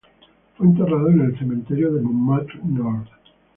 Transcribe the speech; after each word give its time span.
Fue 0.57 0.65
enterrado 0.65 1.09
en 1.09 1.19
el 1.21 1.37
cementerio 1.37 1.93
de 1.93 2.01
Montmartre 2.01 2.59
Nord. 2.65 3.07